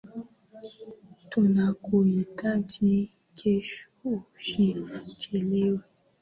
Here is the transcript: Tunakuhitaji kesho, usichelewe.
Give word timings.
Tunakuhitaji 1.29 2.93
kesho, 3.37 3.89
usichelewe. 4.35 5.79